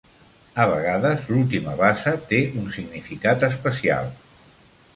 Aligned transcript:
A 0.61 0.63
vegades 0.69 1.27
l'última 1.33 1.75
basa 1.83 2.15
té 2.31 2.39
un 2.63 2.65
significat 2.79 3.47
especial. 3.51 4.13